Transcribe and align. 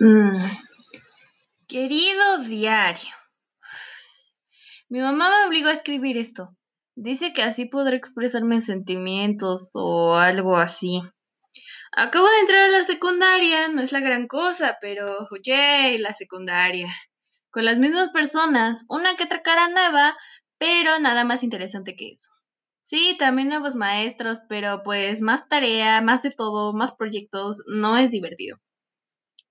Mm. 0.00 0.46
Querido 1.68 2.38
diario, 2.38 3.10
mi 4.88 4.98
mamá 5.00 5.28
me 5.28 5.46
obligó 5.46 5.68
a 5.68 5.72
escribir 5.72 6.16
esto. 6.16 6.56
Dice 6.96 7.34
que 7.34 7.42
así 7.42 7.66
podré 7.66 7.96
expresar 7.98 8.42
mis 8.44 8.64
sentimientos 8.64 9.70
o 9.74 10.14
algo 10.14 10.56
así. 10.56 11.02
Acabo 11.92 12.26
de 12.26 12.38
entrar 12.40 12.62
a 12.62 12.78
la 12.78 12.84
secundaria, 12.84 13.68
no 13.68 13.82
es 13.82 13.92
la 13.92 14.00
gran 14.00 14.26
cosa, 14.26 14.78
pero 14.80 15.04
oye, 15.30 15.98
la 15.98 16.14
secundaria. 16.14 16.88
Con 17.50 17.66
las 17.66 17.76
mismas 17.76 18.08
personas, 18.08 18.86
una 18.88 19.16
que 19.16 19.24
otra 19.24 19.42
cara 19.42 19.68
nueva, 19.68 20.16
pero 20.56 20.98
nada 20.98 21.24
más 21.24 21.42
interesante 21.42 21.94
que 21.94 22.08
eso. 22.08 22.30
Sí, 22.80 23.16
también 23.18 23.50
nuevos 23.50 23.74
maestros, 23.74 24.38
pero 24.48 24.80
pues 24.82 25.20
más 25.20 25.46
tarea, 25.46 26.00
más 26.00 26.22
de 26.22 26.30
todo, 26.30 26.72
más 26.72 26.96
proyectos, 26.96 27.62
no 27.66 27.98
es 27.98 28.12
divertido. 28.12 28.56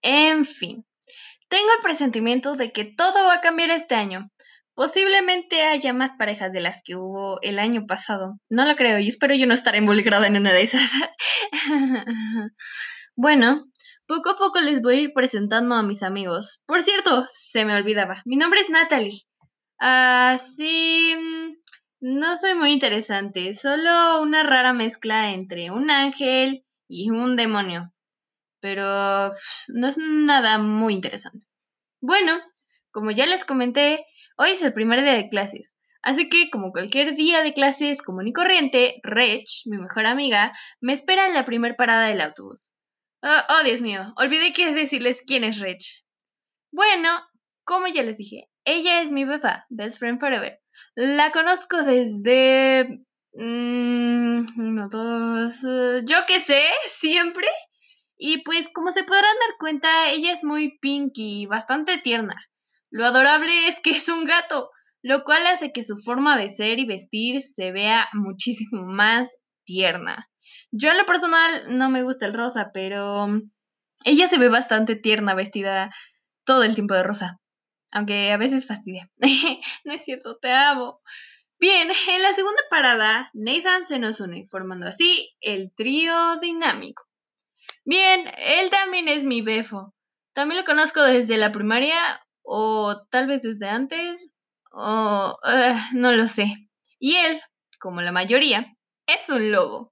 En 0.01 0.45
fin, 0.45 0.85
tengo 1.49 1.67
el 1.77 1.83
presentimiento 1.83 2.53
de 2.53 2.71
que 2.71 2.85
todo 2.85 3.25
va 3.25 3.35
a 3.35 3.41
cambiar 3.41 3.71
este 3.71 3.95
año. 3.95 4.29
Posiblemente 4.75 5.63
haya 5.63 5.91
más 5.93 6.11
parejas 6.17 6.53
de 6.53 6.61
las 6.61 6.81
que 6.83 6.95
hubo 6.95 7.39
el 7.41 7.59
año 7.59 7.85
pasado. 7.85 8.39
No 8.49 8.65
lo 8.65 8.75
creo 8.75 8.99
y 8.99 9.09
espero 9.09 9.35
yo 9.35 9.45
no 9.45 9.53
estar 9.53 9.75
involucrada 9.75 10.27
en 10.27 10.37
una 10.37 10.53
de 10.53 10.61
esas. 10.61 10.91
bueno, 13.15 13.65
poco 14.07 14.29
a 14.29 14.37
poco 14.37 14.61
les 14.61 14.81
voy 14.81 14.95
a 14.95 15.01
ir 15.01 15.13
presentando 15.13 15.75
a 15.75 15.83
mis 15.83 16.03
amigos. 16.03 16.61
Por 16.65 16.81
cierto, 16.81 17.27
se 17.29 17.65
me 17.65 17.75
olvidaba. 17.75 18.21
Mi 18.25 18.37
nombre 18.37 18.61
es 18.61 18.69
Natalie. 18.69 19.21
Así... 19.77 21.13
Ah, 21.13 21.49
no 22.01 22.37
soy 22.37 22.55
muy 22.55 22.71
interesante, 22.71 23.53
solo 23.53 24.21
una 24.21 24.43
rara 24.43 24.71
mezcla 24.71 25.31
entre 25.31 25.69
un 25.69 25.91
ángel 25.91 26.63
y 26.87 27.09
un 27.09 27.35
demonio. 27.35 27.93
Pero 28.61 29.31
no 29.75 29.87
es 29.87 29.97
nada 29.97 30.57
muy 30.57 30.93
interesante. 30.93 31.45
Bueno, 32.01 32.39
como 32.91 33.11
ya 33.11 33.25
les 33.25 33.45
comenté, 33.45 34.05
hoy 34.37 34.51
es 34.51 34.61
el 34.61 34.73
primer 34.73 35.01
día 35.01 35.13
de 35.13 35.29
clases. 35.29 35.77
Así 36.01 36.29
que, 36.29 36.49
como 36.49 36.71
cualquier 36.71 37.15
día 37.15 37.41
de 37.43 37.53
clases 37.53 38.01
común 38.01 38.27
y 38.27 38.33
corriente, 38.33 38.99
Reg, 39.03 39.43
mi 39.65 39.77
mejor 39.77 40.05
amiga, 40.05 40.53
me 40.79 40.93
espera 40.93 41.27
en 41.27 41.33
la 41.33 41.45
primera 41.45 41.75
parada 41.75 42.07
del 42.07 42.21
autobús. 42.21 42.73
Oh, 43.21 43.37
oh, 43.49 43.63
Dios 43.63 43.81
mío, 43.81 44.13
olvidé 44.15 44.53
que 44.53 44.73
decirles 44.73 45.23
quién 45.27 45.43
es 45.43 45.59
Reg. 45.59 45.79
Bueno, 46.71 47.09
como 47.65 47.87
ya 47.87 48.01
les 48.03 48.17
dije, 48.17 48.49
ella 48.63 49.01
es 49.01 49.11
mi 49.11 49.25
befa, 49.25 49.65
best 49.69 49.99
friend 49.99 50.19
forever. 50.19 50.61
La 50.95 51.31
conozco 51.31 51.83
desde... 51.83 53.03
Mmm, 53.33 54.45
uno, 54.57 54.87
dos... 54.89 55.61
Yo 56.05 56.17
qué 56.27 56.39
sé, 56.39 56.61
siempre. 56.85 57.47
Y 58.19 58.43
pues 58.43 58.69
como 58.71 58.91
se 58.91 59.03
podrán 59.03 59.23
dar 59.23 59.57
cuenta, 59.57 60.11
ella 60.11 60.31
es 60.31 60.43
muy 60.43 60.77
pinky 60.79 61.41
y 61.41 61.45
bastante 61.47 61.97
tierna. 61.97 62.35
Lo 62.91 63.05
adorable 63.05 63.67
es 63.67 63.79
que 63.79 63.91
es 63.91 64.07
un 64.09 64.25
gato, 64.25 64.69
lo 65.01 65.23
cual 65.23 65.47
hace 65.47 65.71
que 65.71 65.81
su 65.81 65.97
forma 65.97 66.37
de 66.37 66.49
ser 66.49 66.77
y 66.77 66.85
vestir 66.85 67.41
se 67.41 67.71
vea 67.71 68.07
muchísimo 68.13 68.83
más 68.85 69.37
tierna. 69.65 70.29
Yo 70.71 70.91
en 70.91 70.97
lo 70.97 71.05
personal 71.05 71.77
no 71.77 71.89
me 71.89 72.03
gusta 72.03 72.27
el 72.27 72.35
rosa, 72.35 72.69
pero 72.73 73.27
ella 74.05 74.27
se 74.27 74.37
ve 74.37 74.49
bastante 74.49 74.95
tierna 74.95 75.33
vestida 75.33 75.89
todo 76.45 76.63
el 76.63 76.75
tiempo 76.75 76.93
de 76.93 77.03
rosa 77.03 77.39
aunque 77.91 78.31
a 78.31 78.37
veces 78.37 78.67
fastidia. 78.67 79.09
no 79.85 79.93
es 79.93 80.03
cierto, 80.03 80.37
te 80.37 80.51
amo. 80.51 81.01
Bien, 81.59 81.89
en 81.89 82.23
la 82.23 82.33
segunda 82.33 82.61
parada, 82.69 83.29
Nathan 83.33 83.85
se 83.85 83.99
nos 83.99 84.19
une, 84.21 84.45
formando 84.45 84.87
así 84.87 85.35
el 85.41 85.73
trío 85.75 86.37
dinámico. 86.39 87.03
Bien, 87.89 88.31
él 88.37 88.69
también 88.69 89.07
es 89.07 89.23
mi 89.23 89.41
befo. 89.41 89.95
También 90.33 90.61
lo 90.61 90.65
conozco 90.67 91.01
desde 91.01 91.37
la 91.37 91.51
primaria 91.51 91.97
o 92.43 92.95
tal 93.09 93.25
vez 93.25 93.41
desde 93.41 93.67
antes 93.67 94.31
o 94.71 95.35
eh, 95.51 95.73
no 95.93 96.11
lo 96.11 96.27
sé. 96.27 96.69
Y 96.99 97.15
él, 97.15 97.41
como 97.79 98.01
la 98.01 98.11
mayoría, 98.11 98.77
es 99.07 99.27
un 99.29 99.51
lobo. 99.51 99.91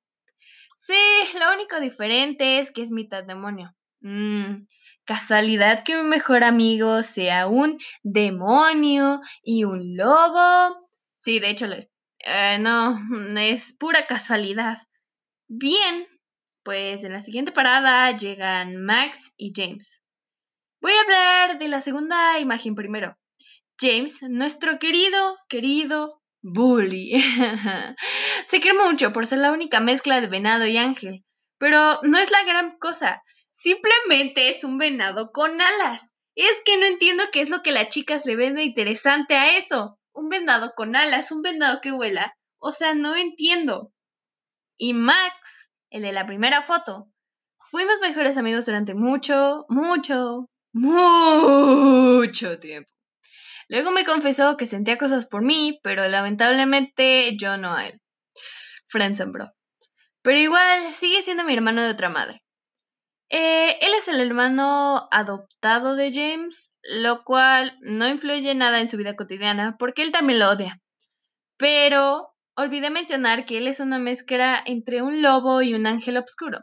Sí, 0.75 0.93
lo 1.39 1.55
único 1.55 1.79
diferente 1.79 2.59
es 2.59 2.69
que 2.71 2.83
es 2.83 2.91
mitad 2.91 3.23
demonio. 3.23 3.75
Mm, 4.01 4.67
casualidad 5.03 5.83
que 5.83 5.95
mi 5.95 6.07
mejor 6.07 6.43
amigo 6.43 7.01
sea 7.01 7.47
un 7.47 7.79
demonio 8.03 9.21
y 9.41 9.63
un 9.63 9.97
lobo. 9.97 10.77
Sí, 11.17 11.39
de 11.39 11.49
hecho 11.49 11.65
lo 11.65 11.73
es. 11.73 11.95
Eh, 12.19 12.59
no, 12.59 12.99
es 13.39 13.75
pura 13.75 14.05
casualidad. 14.05 14.77
Bien, 15.47 16.07
pues 16.67 17.05
en 17.05 17.13
la 17.13 17.21
siguiente 17.21 17.53
parada 17.53 18.11
llegan 18.17 18.75
Max 18.83 19.31
y 19.37 19.53
James. 19.55 20.01
Voy 20.81 20.91
a 20.91 21.01
hablar 21.01 21.59
de 21.59 21.69
la 21.69 21.79
segunda 21.79 22.37
imagen 22.41 22.75
primero. 22.75 23.17
James, 23.79 24.21
nuestro 24.23 24.77
querido, 24.77 25.37
querido 25.47 26.21
bully. 26.41 27.23
Se 28.45 28.59
quiere 28.59 28.77
mucho 28.79 29.13
por 29.13 29.27
ser 29.27 29.39
la 29.39 29.53
única 29.53 29.79
mezcla 29.79 30.19
de 30.19 30.27
venado 30.27 30.67
y 30.67 30.75
ángel, 30.75 31.23
pero 31.57 32.01
no 32.03 32.17
es 32.17 32.31
la 32.31 32.43
gran 32.43 32.77
cosa. 32.79 33.23
Simplemente 33.49 34.49
es 34.49 34.65
un 34.65 34.77
venado 34.77 35.31
con 35.31 35.61
alas. 35.61 36.17
Es 36.35 36.61
que 36.65 36.75
no 36.75 36.85
entiendo 36.85 37.23
qué 37.31 37.39
es 37.39 37.49
lo 37.49 37.61
que 37.61 37.71
las 37.71 37.87
chicas 37.87 38.25
le 38.25 38.35
ven 38.35 38.55
de 38.55 38.63
interesante 38.63 39.35
a 39.35 39.57
eso. 39.57 39.97
Un 40.11 40.27
venado 40.27 40.73
con 40.75 40.97
alas, 40.97 41.31
un 41.31 41.41
venado 41.43 41.79
que 41.79 41.93
vuela. 41.93 42.35
O 42.57 42.73
sea, 42.73 42.93
no 42.93 43.15
entiendo. 43.15 43.93
Y 44.77 44.93
Max, 44.93 45.66
el 45.89 46.01
de 46.01 46.11
la 46.11 46.25
primera 46.25 46.61
foto, 46.61 47.07
fuimos 47.59 47.99
mejores 48.01 48.37
amigos 48.37 48.65
durante 48.65 48.93
mucho, 48.93 49.65
mucho, 49.69 50.49
mucho 50.73 52.59
tiempo. 52.59 52.89
Luego 53.69 53.91
me 53.91 54.05
confesó 54.05 54.55
que 54.55 54.65
sentía 54.65 54.97
cosas 54.97 55.25
por 55.25 55.41
mí, 55.41 55.79
pero 55.83 56.07
lamentablemente 56.07 57.35
yo 57.37 57.57
no 57.57 57.73
a 57.73 57.87
él. 57.87 58.01
Friendson, 58.87 59.31
bro. 59.31 59.51
Pero 60.21 60.39
igual 60.39 60.91
sigue 60.93 61.21
siendo 61.21 61.43
mi 61.43 61.53
hermano 61.53 61.81
de 61.83 61.91
otra 61.91 62.09
madre. 62.09 62.43
Eh, 63.29 63.77
él 63.81 63.93
es 63.97 64.07
el 64.07 64.21
hermano 64.21 65.09
adoptado 65.11 65.95
de 65.95 66.13
James, 66.13 66.75
lo 66.83 67.23
cual 67.25 67.77
no 67.81 68.07
influye 68.07 68.55
nada 68.55 68.79
en 68.79 68.87
su 68.87 68.95
vida 68.95 69.17
cotidiana 69.17 69.75
porque 69.77 70.01
él 70.01 70.13
también 70.13 70.39
lo 70.39 70.49
odia. 70.49 70.79
Pero 71.57 72.33
olvidé 72.57 72.89
mencionar 72.89 73.45
que 73.45 73.57
él 73.57 73.67
es 73.67 73.79
una 73.79 73.99
mezcla 73.99 74.61
entre 74.65 75.01
un 75.01 75.21
lobo 75.21 75.61
y 75.61 75.73
un 75.73 75.87
ángel 75.87 76.17
oscuro, 76.17 76.59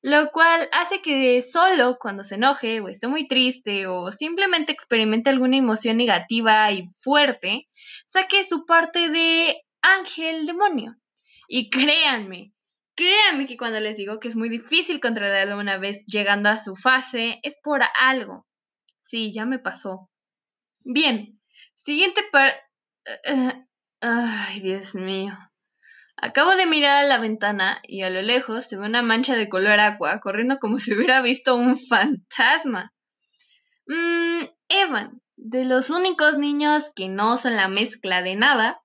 lo 0.00 0.30
cual 0.30 0.68
hace 0.72 1.02
que 1.02 1.42
solo 1.42 1.98
cuando 2.00 2.24
se 2.24 2.36
enoje 2.36 2.80
o 2.80 2.88
esté 2.88 3.08
muy 3.08 3.28
triste 3.28 3.86
o 3.86 4.10
simplemente 4.10 4.72
experimente 4.72 5.30
alguna 5.30 5.56
emoción 5.56 5.98
negativa 5.98 6.70
y 6.72 6.84
fuerte, 7.02 7.68
saque 8.06 8.44
su 8.44 8.64
parte 8.64 9.10
de 9.10 9.56
ángel 9.82 10.46
demonio. 10.46 10.96
Y 11.48 11.68
créanme, 11.68 12.54
Créanme 12.96 13.46
que 13.46 13.56
cuando 13.56 13.80
les 13.80 13.96
digo 13.96 14.20
que 14.20 14.28
es 14.28 14.36
muy 14.36 14.48
difícil 14.48 15.00
controlarlo 15.00 15.58
una 15.58 15.78
vez 15.78 16.04
llegando 16.06 16.48
a 16.48 16.56
su 16.56 16.76
fase, 16.76 17.40
es 17.42 17.56
por 17.60 17.80
algo. 18.00 18.46
Sí, 19.00 19.32
ya 19.32 19.44
me 19.46 19.58
pasó. 19.58 20.10
Bien, 20.80 21.40
siguiente 21.74 22.22
par... 22.30 22.54
ay, 24.04 24.60
Dios 24.60 24.94
mío. 24.94 25.32
Acabo 26.16 26.54
de 26.56 26.66
mirar 26.66 26.96
a 26.96 27.08
la 27.08 27.18
ventana 27.18 27.80
y 27.82 28.02
a 28.02 28.10
lo 28.10 28.20
lejos 28.22 28.64
se 28.64 28.76
ve 28.76 28.86
una 28.86 29.02
mancha 29.02 29.34
de 29.34 29.48
color 29.48 29.80
agua 29.80 30.20
corriendo 30.20 30.58
como 30.58 30.78
si 30.78 30.94
hubiera 30.94 31.22
visto 31.22 31.56
un 31.56 31.78
fantasma. 31.78 32.92
Mmm, 33.86 34.44
Evan, 34.68 35.22
de 35.36 35.64
los 35.64 35.90
únicos 35.90 36.38
niños 36.38 36.84
que 36.94 37.08
no 37.08 37.36
son 37.36 37.56
la 37.56 37.68
mezcla 37.68 38.22
de 38.22 38.36
nada, 38.36 38.82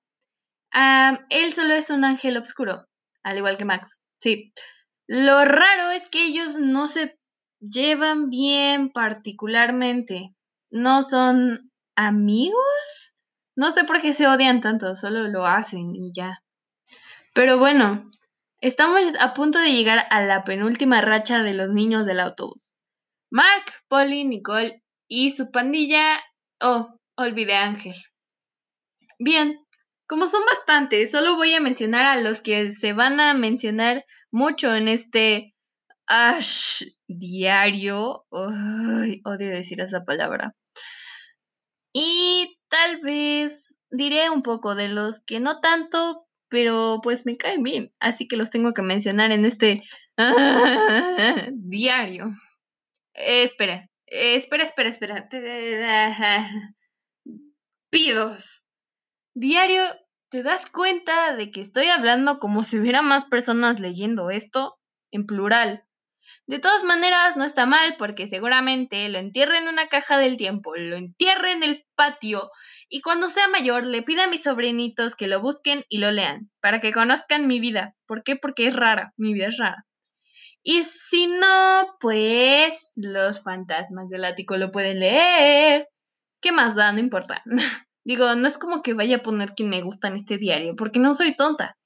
él 1.28 1.52
solo 1.52 1.74
es 1.74 1.90
un 1.90 2.04
ángel 2.04 2.36
oscuro, 2.36 2.86
al 3.22 3.36
igual 3.36 3.58
que 3.58 3.64
Max. 3.64 3.98
Sí. 4.20 4.52
Lo 5.06 5.44
raro 5.44 5.90
es 5.90 6.08
que 6.08 6.24
ellos 6.24 6.56
no 6.56 6.88
se 6.88 7.18
llevan 7.58 8.30
bien 8.30 8.90
particularmente. 8.90 10.34
No 10.70 11.02
son 11.02 11.70
amigos. 11.96 13.09
No 13.60 13.72
sé 13.72 13.84
por 13.84 14.00
qué 14.00 14.14
se 14.14 14.26
odian 14.26 14.62
tanto, 14.62 14.96
solo 14.96 15.28
lo 15.28 15.44
hacen 15.44 15.94
y 15.94 16.12
ya. 16.14 16.42
Pero 17.34 17.58
bueno, 17.58 18.10
estamos 18.62 19.06
a 19.18 19.34
punto 19.34 19.58
de 19.58 19.70
llegar 19.70 20.06
a 20.08 20.22
la 20.22 20.44
penúltima 20.44 21.02
racha 21.02 21.42
de 21.42 21.52
los 21.52 21.68
niños 21.68 22.06
del 22.06 22.20
autobús. 22.20 22.76
Mark, 23.30 23.66
Polly, 23.86 24.24
Nicole 24.24 24.82
y 25.08 25.32
su 25.32 25.50
pandilla... 25.50 26.18
Oh, 26.58 26.98
olvidé 27.18 27.54
Ángel. 27.54 27.92
Bien, 29.18 29.58
como 30.06 30.26
son 30.28 30.42
bastantes, 30.46 31.10
solo 31.10 31.36
voy 31.36 31.52
a 31.52 31.60
mencionar 31.60 32.06
a 32.06 32.18
los 32.18 32.40
que 32.40 32.70
se 32.70 32.94
van 32.94 33.20
a 33.20 33.34
mencionar 33.34 34.06
mucho 34.30 34.74
en 34.74 34.88
este 34.88 35.54
Ash 36.06 36.82
diario. 37.06 38.24
odio 38.30 39.50
decir 39.50 39.82
esa 39.82 40.02
palabra. 40.02 40.54
Y 41.92 42.56
tal 42.70 43.00
vez 43.02 43.76
diré 43.90 44.30
un 44.30 44.42
poco 44.42 44.74
de 44.74 44.88
los 44.88 45.20
que 45.20 45.40
no 45.40 45.60
tanto, 45.60 46.26
pero 46.48 47.00
pues 47.02 47.26
me 47.26 47.36
caen 47.36 47.62
bien. 47.62 47.92
Así 48.00 48.26
que 48.26 48.36
los 48.36 48.50
tengo 48.50 48.72
que 48.72 48.82
mencionar 48.82 49.32
en 49.32 49.44
este 49.44 49.82
diario. 51.52 52.30
espera, 53.14 53.88
Eh, 54.06 54.36
espera, 54.36 54.64
espera, 54.64 54.88
espera. 54.88 55.28
Pidos. 57.90 58.66
Diario, 59.34 59.82
¿te 60.30 60.42
das 60.42 60.70
cuenta 60.70 61.34
de 61.36 61.50
que 61.50 61.60
estoy 61.60 61.86
hablando 61.86 62.38
como 62.38 62.64
si 62.64 62.78
hubiera 62.78 63.02
más 63.02 63.24
personas 63.24 63.80
leyendo 63.80 64.30
esto? 64.30 64.78
En 65.12 65.26
plural. 65.26 65.84
De 66.46 66.58
todas 66.58 66.84
maneras, 66.84 67.36
no 67.36 67.44
está 67.44 67.66
mal 67.66 67.96
porque 67.98 68.26
seguramente 68.26 69.08
lo 69.08 69.18
entierre 69.18 69.58
en 69.58 69.68
una 69.68 69.88
caja 69.88 70.18
del 70.18 70.36
tiempo, 70.36 70.74
lo 70.76 70.96
entierre 70.96 71.52
en 71.52 71.62
el 71.62 71.84
patio 71.94 72.50
y 72.88 73.02
cuando 73.02 73.28
sea 73.28 73.46
mayor 73.46 73.86
le 73.86 74.02
pida 74.02 74.24
a 74.24 74.28
mis 74.28 74.42
sobrinitos 74.42 75.14
que 75.14 75.28
lo 75.28 75.40
busquen 75.40 75.84
y 75.88 75.98
lo 75.98 76.10
lean, 76.10 76.50
para 76.60 76.80
que 76.80 76.92
conozcan 76.92 77.46
mi 77.46 77.60
vida. 77.60 77.94
¿Por 78.04 78.24
qué? 78.24 78.34
Porque 78.34 78.66
es 78.66 78.74
rara, 78.74 79.14
mi 79.16 79.32
vida 79.32 79.46
es 79.46 79.58
rara. 79.58 79.86
Y 80.62 80.82
si 80.82 81.28
no, 81.28 81.96
pues 82.00 82.90
los 82.96 83.42
fantasmas 83.42 84.08
del 84.08 84.24
ático 84.24 84.56
lo 84.56 84.72
pueden 84.72 84.98
leer. 84.98 85.88
¿Qué 86.42 86.50
más 86.50 86.74
da? 86.74 86.92
No 86.92 86.98
importa. 86.98 87.42
Digo, 88.04 88.34
no 88.34 88.48
es 88.48 88.58
como 88.58 88.82
que 88.82 88.94
vaya 88.94 89.16
a 89.16 89.22
poner 89.22 89.54
quien 89.54 89.68
me 89.68 89.82
gusta 89.82 90.08
en 90.08 90.16
este 90.16 90.36
diario, 90.36 90.74
porque 90.74 90.98
no 90.98 91.14
soy 91.14 91.36
tonta. 91.36 91.78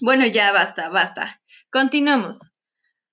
Bueno, 0.00 0.26
ya 0.26 0.52
basta, 0.52 0.88
basta. 0.88 1.42
Continuemos. 1.70 2.52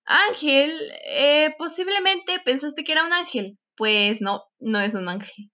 Ángel, 0.07 0.71
eh, 1.05 1.53
posiblemente 1.57 2.39
pensaste 2.45 2.83
que 2.83 2.93
era 2.93 3.05
un 3.05 3.13
ángel. 3.13 3.59
Pues 3.75 4.21
no, 4.21 4.43
no 4.59 4.79
es 4.79 4.95
un 4.95 5.09
ángel. 5.09 5.51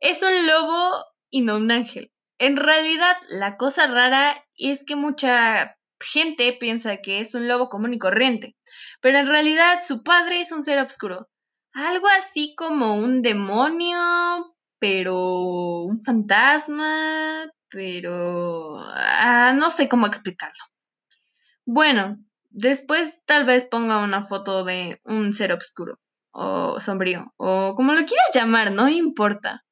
Es 0.00 0.22
un 0.22 0.46
lobo 0.46 1.04
y 1.30 1.42
no 1.42 1.56
un 1.56 1.70
ángel. 1.70 2.12
En 2.38 2.56
realidad, 2.56 3.16
la 3.30 3.56
cosa 3.56 3.86
rara 3.86 4.44
es 4.56 4.84
que 4.84 4.96
mucha 4.96 5.76
gente 6.00 6.52
piensa 6.58 6.96
que 6.96 7.20
es 7.20 7.34
un 7.34 7.46
lobo 7.46 7.68
común 7.68 7.94
y 7.94 7.98
corriente, 7.98 8.56
pero 9.00 9.18
en 9.18 9.28
realidad 9.28 9.80
su 9.86 10.02
padre 10.02 10.40
es 10.40 10.50
un 10.50 10.64
ser 10.64 10.78
oscuro. 10.78 11.28
Algo 11.72 12.08
así 12.08 12.54
como 12.56 12.96
un 12.96 13.22
demonio, 13.22 14.56
pero 14.80 15.84
un 15.84 16.00
fantasma, 16.00 17.48
pero... 17.68 18.76
Ah, 18.78 19.54
no 19.56 19.70
sé 19.70 19.88
cómo 19.88 20.06
explicarlo. 20.08 20.64
Bueno, 21.64 22.18
Después 22.54 23.18
tal 23.24 23.46
vez 23.46 23.64
ponga 23.64 24.04
una 24.04 24.22
foto 24.22 24.62
de 24.62 25.00
un 25.04 25.32
ser 25.32 25.54
oscuro 25.54 25.98
o 26.32 26.80
sombrío 26.80 27.32
o 27.38 27.74
como 27.74 27.94
lo 27.94 28.04
quieras 28.04 28.30
llamar, 28.34 28.72
no 28.72 28.90
importa. 28.90 29.64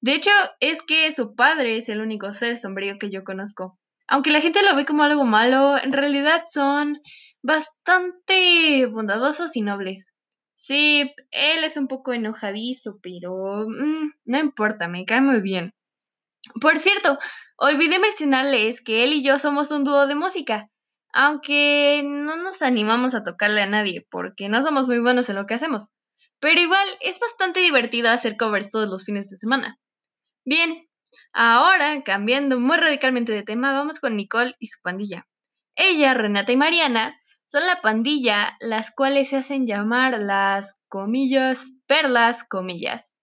De 0.00 0.14
hecho, 0.14 0.30
es 0.60 0.82
que 0.82 1.12
su 1.12 1.34
padre 1.34 1.76
es 1.76 1.90
el 1.90 2.00
único 2.00 2.32
ser 2.32 2.56
sombrío 2.56 2.98
que 2.98 3.10
yo 3.10 3.24
conozco. 3.24 3.78
Aunque 4.08 4.30
la 4.30 4.40
gente 4.40 4.62
lo 4.62 4.74
ve 4.74 4.86
como 4.86 5.02
algo 5.02 5.24
malo, 5.24 5.76
en 5.76 5.92
realidad 5.92 6.44
son 6.50 6.98
bastante 7.42 8.86
bondadosos 8.86 9.54
y 9.56 9.60
nobles. 9.60 10.14
Sí, 10.54 11.12
él 11.30 11.64
es 11.64 11.76
un 11.76 11.88
poco 11.88 12.14
enojadizo, 12.14 12.98
pero 13.02 13.66
mm, 13.68 14.12
no 14.24 14.38
importa, 14.38 14.88
me 14.88 15.04
cae 15.04 15.20
muy 15.20 15.42
bien. 15.42 15.74
Por 16.60 16.78
cierto, 16.78 17.18
olvidé 17.58 17.98
mencionarles 17.98 18.82
que 18.82 19.04
él 19.04 19.12
y 19.12 19.22
yo 19.22 19.38
somos 19.38 19.70
un 19.70 19.84
dúo 19.84 20.06
de 20.06 20.14
música 20.14 20.70
aunque 21.14 22.02
no 22.04 22.36
nos 22.36 22.60
animamos 22.60 23.14
a 23.14 23.22
tocarle 23.22 23.62
a 23.62 23.68
nadie 23.68 24.04
porque 24.10 24.48
no 24.48 24.60
somos 24.62 24.88
muy 24.88 24.98
buenos 24.98 25.28
en 25.28 25.36
lo 25.36 25.46
que 25.46 25.54
hacemos. 25.54 25.90
Pero 26.40 26.60
igual 26.60 26.86
es 27.00 27.20
bastante 27.20 27.60
divertido 27.60 28.10
hacer 28.10 28.36
covers 28.36 28.68
todos 28.68 28.88
los 28.90 29.04
fines 29.04 29.30
de 29.30 29.36
semana. 29.36 29.78
Bien, 30.44 30.88
ahora, 31.32 32.02
cambiando 32.02 32.58
muy 32.58 32.76
radicalmente 32.76 33.32
de 33.32 33.44
tema, 33.44 33.72
vamos 33.72 34.00
con 34.00 34.16
Nicole 34.16 34.56
y 34.58 34.66
su 34.66 34.80
pandilla. 34.82 35.26
Ella, 35.76 36.14
Renata 36.14 36.50
y 36.50 36.56
Mariana 36.56 37.16
son 37.46 37.64
la 37.64 37.80
pandilla, 37.80 38.56
las 38.58 38.90
cuales 38.90 39.28
se 39.28 39.36
hacen 39.36 39.68
llamar 39.68 40.18
las 40.20 40.80
comillas, 40.88 41.64
perlas, 41.86 42.42
comillas. 42.42 43.20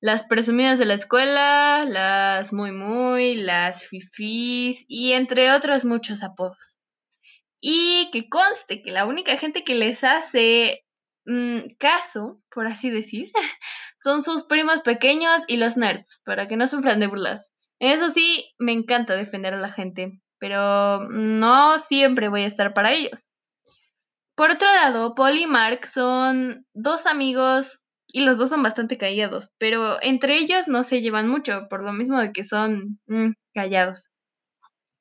Las 0.00 0.24
presumidas 0.24 0.78
de 0.78 0.86
la 0.86 0.94
escuela, 0.94 1.84
las 1.86 2.54
muy 2.54 2.72
muy, 2.72 3.36
las 3.36 3.86
fifís 3.86 4.86
y 4.88 5.12
entre 5.12 5.52
otros 5.52 5.84
muchos 5.84 6.22
apodos. 6.22 6.75
Y 7.68 8.10
que 8.12 8.28
conste 8.28 8.80
que 8.80 8.92
la 8.92 9.06
única 9.06 9.36
gente 9.36 9.64
que 9.64 9.74
les 9.74 10.04
hace 10.04 10.84
mm, 11.24 11.62
caso, 11.80 12.40
por 12.48 12.68
así 12.68 12.90
decir, 12.90 13.28
son 13.98 14.22
sus 14.22 14.44
primos 14.44 14.82
pequeños 14.82 15.42
y 15.48 15.56
los 15.56 15.76
nerds, 15.76 16.22
para 16.24 16.46
que 16.46 16.56
no 16.56 16.68
sufran 16.68 17.00
de 17.00 17.08
burlas. 17.08 17.52
Eso 17.80 18.10
sí, 18.10 18.54
me 18.60 18.70
encanta 18.70 19.16
defender 19.16 19.52
a 19.52 19.58
la 19.58 19.68
gente, 19.68 20.22
pero 20.38 21.08
no 21.08 21.80
siempre 21.80 22.28
voy 22.28 22.44
a 22.44 22.46
estar 22.46 22.72
para 22.72 22.92
ellos. 22.92 23.30
Por 24.36 24.52
otro 24.52 24.68
lado, 24.68 25.16
Paul 25.16 25.36
y 25.36 25.48
Mark 25.48 25.88
son 25.88 26.64
dos 26.72 27.06
amigos 27.06 27.80
y 28.06 28.20
los 28.20 28.38
dos 28.38 28.50
son 28.50 28.62
bastante 28.62 28.96
callados, 28.96 29.50
pero 29.58 30.00
entre 30.02 30.38
ellos 30.38 30.68
no 30.68 30.84
se 30.84 31.00
llevan 31.00 31.26
mucho, 31.26 31.66
por 31.68 31.82
lo 31.82 31.92
mismo 31.92 32.20
de 32.20 32.30
que 32.30 32.44
son 32.44 33.00
mm, 33.08 33.32
callados. 33.52 34.10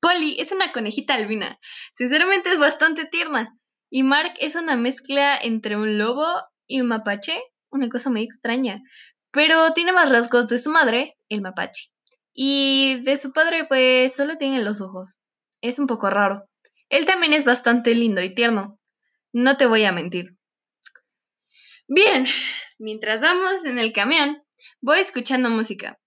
Polly 0.05 0.35
es 0.39 0.51
una 0.51 0.71
conejita 0.71 1.15
albina. 1.15 1.59
Sinceramente 1.93 2.51
es 2.51 2.59
bastante 2.59 3.05
tierna. 3.05 3.57
Y 3.89 4.03
Mark 4.03 4.33
es 4.39 4.53
una 4.53 4.75
mezcla 4.75 5.35
entre 5.35 5.77
un 5.77 5.97
lobo 5.97 6.27
y 6.67 6.79
un 6.81 6.89
mapache. 6.89 7.33
Una 7.71 7.89
cosa 7.89 8.11
muy 8.11 8.21
extraña. 8.21 8.83
Pero 9.31 9.73
tiene 9.73 9.93
más 9.93 10.11
rasgos 10.11 10.47
de 10.47 10.59
su 10.59 10.69
madre, 10.69 11.17
el 11.27 11.41
mapache. 11.41 11.89
Y 12.35 13.01
de 13.01 13.17
su 13.17 13.33
padre, 13.33 13.65
pues 13.65 14.15
solo 14.15 14.37
tiene 14.37 14.63
los 14.63 14.79
ojos. 14.79 15.17
Es 15.61 15.79
un 15.79 15.87
poco 15.87 16.11
raro. 16.11 16.47
Él 16.89 17.07
también 17.07 17.33
es 17.33 17.43
bastante 17.43 17.95
lindo 17.95 18.21
y 18.21 18.35
tierno. 18.35 18.79
No 19.33 19.57
te 19.57 19.65
voy 19.65 19.85
a 19.85 19.91
mentir. 19.91 20.37
Bien, 21.87 22.27
mientras 22.77 23.21
vamos 23.21 23.65
en 23.65 23.79
el 23.79 23.91
camión, 23.91 24.43
voy 24.81 24.99
escuchando 24.99 25.49
música. 25.49 25.97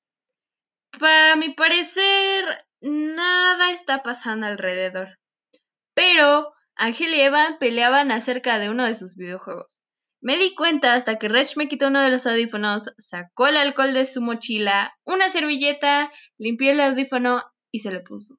Para 0.98 1.36
mi 1.36 1.50
parecer, 1.54 2.44
nada 2.80 3.72
está 3.72 4.02
pasando 4.02 4.46
alrededor. 4.46 5.18
Pero 5.94 6.52
Ángel 6.74 7.14
y 7.14 7.20
Eva 7.20 7.56
peleaban 7.60 8.10
acerca 8.10 8.58
de 8.58 8.70
uno 8.70 8.84
de 8.84 8.94
sus 8.94 9.14
videojuegos. 9.14 9.82
Me 10.20 10.36
di 10.36 10.54
cuenta 10.54 10.94
hasta 10.94 11.16
que 11.16 11.28
Rech 11.28 11.56
me 11.56 11.68
quitó 11.68 11.88
uno 11.88 12.00
de 12.00 12.10
los 12.10 12.26
audífonos, 12.26 12.90
sacó 12.98 13.46
el 13.46 13.56
alcohol 13.56 13.92
de 13.92 14.04
su 14.04 14.20
mochila, 14.20 14.92
una 15.04 15.30
servilleta, 15.30 16.10
limpió 16.38 16.72
el 16.72 16.80
audífono 16.80 17.42
y 17.70 17.80
se 17.80 17.92
le 17.92 18.00
puso. 18.00 18.38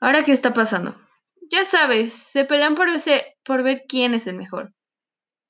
¿Ahora 0.00 0.22
qué 0.22 0.32
está 0.32 0.52
pasando? 0.52 0.94
Ya 1.50 1.64
sabes, 1.64 2.12
se 2.12 2.44
pelean 2.44 2.74
por, 2.74 2.88
por 3.44 3.62
ver 3.64 3.84
quién 3.88 4.14
es 4.14 4.26
el 4.26 4.36
mejor. 4.36 4.72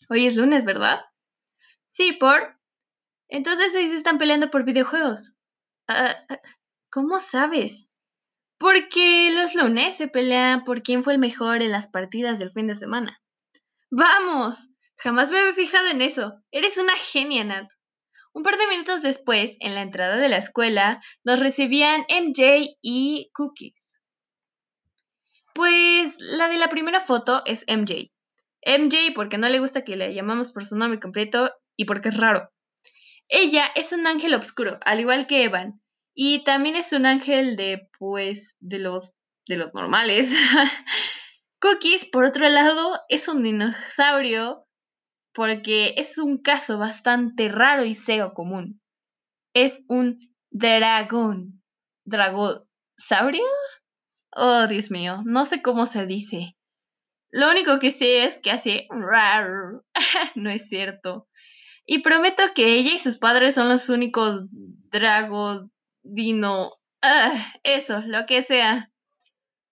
Hoy 0.08 0.26
es 0.26 0.36
lunes, 0.36 0.64
¿verdad? 0.64 1.00
Sí, 1.86 2.16
por. 2.18 2.58
Entonces 3.28 3.74
ahí 3.74 3.88
se 3.88 3.96
están 3.96 4.18
peleando 4.18 4.50
por 4.50 4.64
videojuegos. 4.64 5.34
Ah, 5.88 6.14
ah, 6.28 6.40
¿Cómo 6.90 7.20
sabes? 7.20 7.88
Porque 8.58 9.30
los 9.34 9.54
lunes 9.54 9.96
se 9.96 10.08
pelean 10.08 10.64
por 10.64 10.82
quién 10.82 11.02
fue 11.02 11.14
el 11.14 11.18
mejor 11.18 11.60
en 11.60 11.72
las 11.72 11.88
partidas 11.88 12.38
del 12.38 12.52
fin 12.52 12.66
de 12.66 12.76
semana. 12.76 13.20
¡Vamos! 13.90 14.68
Jamás 14.96 15.30
me 15.30 15.38
había 15.38 15.54
fijado 15.54 15.88
en 15.88 16.00
eso. 16.00 16.40
Eres 16.50 16.78
una 16.78 16.94
genia, 16.96 17.44
Nat. 17.44 17.68
Un 18.32 18.42
par 18.42 18.56
de 18.56 18.66
minutos 18.68 19.02
después, 19.02 19.56
en 19.60 19.74
la 19.74 19.82
entrada 19.82 20.16
de 20.16 20.28
la 20.28 20.38
escuela, 20.38 21.02
nos 21.24 21.40
recibían 21.40 22.04
MJ 22.08 22.76
y 22.80 23.30
Cookies. 23.34 24.00
Pues 25.54 26.16
la 26.20 26.48
de 26.48 26.58
la 26.58 26.68
primera 26.68 27.00
foto 27.00 27.42
es 27.46 27.64
MJ. 27.68 28.10
MJ 28.66 29.12
porque 29.14 29.36
no 29.36 29.48
le 29.48 29.60
gusta 29.60 29.84
que 29.84 29.96
le 29.96 30.14
llamamos 30.14 30.52
por 30.52 30.64
su 30.64 30.76
nombre 30.76 30.98
completo 30.98 31.50
y 31.76 31.84
porque 31.84 32.08
es 32.08 32.16
raro. 32.16 32.50
Ella 33.28 33.66
es 33.74 33.92
un 33.92 34.06
ángel 34.06 34.34
oscuro, 34.34 34.78
al 34.84 35.00
igual 35.00 35.26
que 35.26 35.44
Evan, 35.44 35.80
y 36.14 36.44
también 36.44 36.76
es 36.76 36.92
un 36.92 37.06
ángel 37.06 37.56
de, 37.56 37.88
pues, 37.98 38.56
de 38.60 38.78
los, 38.78 39.14
de 39.46 39.56
los 39.56 39.74
normales. 39.74 40.32
Cookies, 41.60 42.04
por 42.06 42.24
otro 42.24 42.48
lado, 42.48 43.00
es 43.08 43.28
un 43.28 43.42
dinosaurio 43.42 44.66
porque 45.32 45.94
es 45.96 46.18
un 46.18 46.38
caso 46.38 46.78
bastante 46.78 47.48
raro 47.48 47.84
y 47.84 47.94
cero 47.94 48.32
común. 48.34 48.80
Es 49.54 49.82
un 49.88 50.16
dragón. 50.50 51.62
¿Dragosaurio? 52.06 53.44
Oh, 54.30 54.66
Dios 54.66 54.90
mío, 54.90 55.22
no 55.24 55.46
sé 55.46 55.62
cómo 55.62 55.86
se 55.86 56.06
dice. 56.06 56.56
Lo 57.32 57.50
único 57.50 57.78
que 57.80 57.90
sé 57.90 58.24
es 58.24 58.38
que 58.38 58.50
hace 58.50 58.86
no 60.36 60.50
es 60.50 60.68
cierto. 60.68 61.26
Y 61.86 62.02
prometo 62.02 62.42
que 62.54 62.74
ella 62.74 62.94
y 62.94 62.98
sus 62.98 63.18
padres 63.18 63.54
son 63.54 63.68
los 63.68 63.88
únicos 63.88 64.44
dragos 64.90 65.66
Dino, 66.02 66.70
ah, 67.02 67.32
eso, 67.62 68.02
lo 68.06 68.26
que 68.26 68.42
sea 68.42 68.90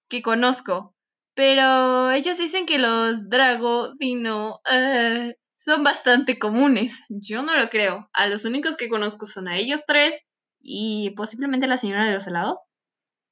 que 0.09 0.23
conozco. 0.23 0.95
Pero 1.35 2.11
ellos 2.11 2.39
dicen 2.39 2.67
que 2.67 2.79
los 2.79 3.29
Drago 3.29 3.95
Dino 3.95 4.61
ah, 4.67 5.31
son 5.59 5.85
bastante 5.85 6.39
comunes. 6.39 7.05
Yo 7.09 7.43
no 7.43 7.57
lo 7.57 7.69
creo. 7.71 8.09
A 8.13 8.27
los 8.29 8.45
únicos 8.45 8.77
que 8.77 8.89
conozco 8.89 9.27
son 9.27 9.49
a 9.49 9.57
ellos 9.57 9.83
tres 9.87 10.21
y 10.61 11.11
posiblemente 11.17 11.67
la 11.67 11.79
señora 11.79 12.07
de 12.07 12.15
los 12.15 12.27
helados. 12.27 12.59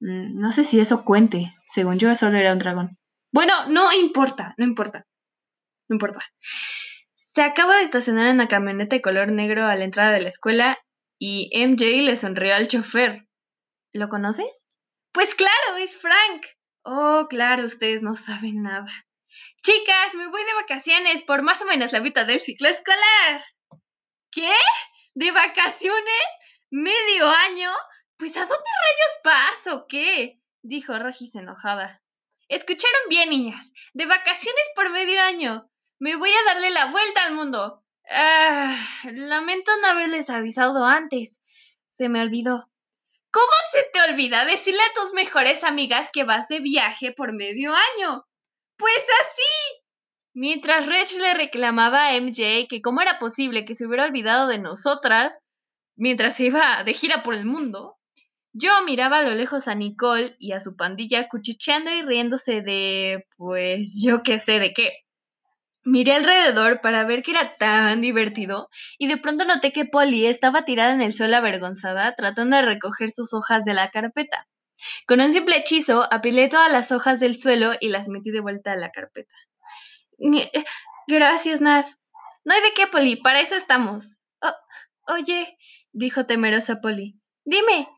Mm, 0.01 0.39
no 0.41 0.53
sé 0.53 0.65
si 0.65 0.81
eso 0.81 1.05
cuente. 1.05 1.53
Según 1.67 1.99
yo, 1.99 2.15
solo 2.15 2.39
era 2.39 2.53
un 2.53 2.59
dragón. 2.59 2.99
Bueno, 3.33 3.69
no 3.69 3.93
importa, 3.93 4.55
no 4.59 4.65
importa. 4.65 5.07
No 5.89 5.95
importa. 5.95 6.21
Se 7.33 7.43
acaba 7.43 7.77
de 7.77 7.85
estacionar 7.85 8.27
en 8.27 8.35
una 8.35 8.49
camioneta 8.49 8.97
de 8.97 9.03
color 9.03 9.31
negro 9.31 9.65
a 9.65 9.77
la 9.77 9.85
entrada 9.85 10.11
de 10.11 10.21
la 10.21 10.29
escuela 10.29 10.85
y 11.17 11.49
MJ 11.55 12.03
le 12.03 12.17
sonrió 12.17 12.57
al 12.57 12.67
chofer. 12.67 13.25
¿Lo 13.93 14.09
conoces? 14.09 14.67
Pues 15.13 15.37
claro, 15.37 15.77
es 15.79 15.97
Frank. 15.97 16.47
Oh, 16.83 17.29
claro, 17.31 17.67
ustedes 17.67 18.03
no 18.03 18.17
saben 18.17 18.63
nada. 18.63 18.91
Chicas, 19.63 20.17
me 20.17 20.27
voy 20.27 20.43
de 20.43 20.55
vacaciones 20.55 21.23
por 21.23 21.43
más 21.43 21.63
o 21.63 21.67
menos 21.67 21.93
la 21.93 22.01
mitad 22.01 22.27
del 22.27 22.41
ciclo 22.41 22.69
escolar. 22.69 23.45
¿Qué? 24.33 24.53
¿De 25.15 25.31
vacaciones? 25.31 26.27
¿Medio 26.69 27.31
año? 27.31 27.71
Pues 28.17 28.37
¿a 28.39 28.41
dónde 28.41 28.57
rayos 28.57 29.23
vas 29.23 29.75
o 29.75 29.87
qué? 29.87 30.41
dijo 30.63 30.99
Regis 30.99 31.37
enojada. 31.37 32.03
Escucharon 32.49 33.03
bien, 33.09 33.31
niñas. 33.31 33.73
De 33.93 34.07
vacaciones 34.07 34.65
por 34.75 34.91
medio 34.91 35.23
año. 35.23 35.70
Me 36.01 36.17
voy 36.17 36.31
a 36.31 36.55
darle 36.55 36.71
la 36.71 36.87
vuelta 36.87 37.27
al 37.27 37.35
mundo. 37.35 37.85
Ah, 38.11 38.75
lamento 39.05 39.71
no 39.83 39.89
haberles 39.89 40.31
avisado 40.31 40.87
antes. 40.87 41.43
Se 41.89 42.09
me 42.09 42.23
olvidó. 42.23 42.71
¿Cómo 43.31 43.53
se 43.71 43.85
te 43.93 44.11
olvida 44.11 44.47
decirle 44.47 44.81
a 44.81 44.95
tus 44.95 45.13
mejores 45.13 45.63
amigas 45.63 46.09
que 46.11 46.25
vas 46.25 46.49
de 46.49 46.61
viaje 46.61 47.13
por 47.13 47.35
medio 47.35 47.75
año? 47.75 48.27
Pues 48.79 49.05
así. 49.21 49.83
Mientras 50.33 50.87
Reg 50.87 51.07
le 51.21 51.35
reclamaba 51.35 52.07
a 52.07 52.17
MJ 52.17 52.67
que 52.67 52.81
cómo 52.81 53.03
era 53.03 53.19
posible 53.19 53.67
que 53.67 53.75
se 53.75 53.87
hubiera 53.87 54.07
olvidado 54.07 54.49
de 54.49 54.59
nosotras 54.59 55.41
mientras 55.97 56.35
se 56.37 56.45
iba 56.45 56.83
de 56.83 56.95
gira 56.95 57.23
por 57.23 57.35
el 57.35 57.45
mundo, 57.45 57.99
yo 58.55 58.71
miraba 58.87 59.19
a 59.19 59.23
lo 59.23 59.35
lejos 59.35 59.69
a 59.69 59.75
Nicole 59.75 60.35
y 60.39 60.53
a 60.53 60.61
su 60.61 60.77
pandilla 60.77 61.29
cuchicheando 61.29 61.91
y 61.91 62.01
riéndose 62.03 62.63
de, 62.63 63.27
pues 63.37 64.01
yo 64.03 64.23
qué 64.23 64.41
sé 64.41 64.61
de 64.61 64.73
qué. 64.73 64.91
Miré 65.91 66.13
alrededor 66.13 66.81
para 66.81 67.03
ver 67.03 67.25
que 67.25 67.33
era 67.33 67.57
tan 67.57 68.01
divertido 68.01 68.69
y 68.97 69.09
de 69.09 69.17
pronto 69.17 69.45
noté 69.45 69.73
que 69.73 69.87
Polly 69.87 70.27
estaba 70.27 70.65
tirada 70.65 70.93
en 70.93 71.01
el 71.01 71.13
suelo 71.13 71.37
avergonzada 71.37 72.15
tratando 72.15 72.55
de 72.55 72.63
recoger 72.63 73.11
sus 73.11 73.35
hojas 73.35 73.65
de 73.65 73.75
la 73.75 73.91
carpeta. 73.91 74.47
Con 75.09 75.21
un 75.21 75.33
simple 75.33 75.57
hechizo 75.57 76.07
apilé 76.13 76.49
todas 76.49 76.71
las 76.71 76.93
hojas 76.93 77.19
del 77.19 77.37
suelo 77.37 77.73
y 77.81 77.89
las 77.89 78.07
metí 78.07 78.31
de 78.31 78.39
vuelta 78.39 78.71
a 78.71 78.77
la 78.77 78.93
carpeta. 78.93 79.35
Gracias, 81.09 81.61
Nat. 81.61 81.87
No 82.45 82.55
hay 82.55 82.63
de 82.63 82.73
qué, 82.77 82.87
Polly, 82.87 83.17
para 83.17 83.41
eso 83.41 83.57
estamos. 83.57 84.17
oye, 85.09 85.59
dijo 85.91 86.25
temerosa 86.25 86.81
Polly, 86.81 87.21
dime, 87.45 87.89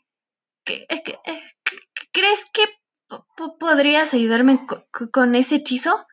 ¿qué, 0.65 0.87
¿crees 2.11 2.47
que 2.55 2.63
podrías 3.61 4.15
ayudarme 4.15 4.67
con 5.13 5.35
ese 5.35 5.57
hechizo? 5.57 6.07